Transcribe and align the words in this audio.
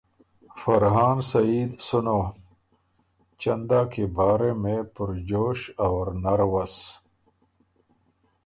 فرحان 0.59 1.17
سعید 1.31 1.71
سنو 1.87 2.21
چندا 3.39 3.81
کے 3.93 4.03
بارے 4.17 4.51
میں 4.61 4.79
پرجوش 4.95 5.59
اور 5.85 6.05
نروس 6.23 6.75